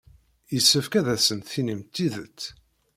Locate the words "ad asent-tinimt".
0.99-1.89